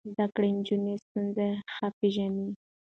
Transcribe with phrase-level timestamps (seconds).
[0.13, 2.47] زده کړې نجونې ستونزې ښه پېژني.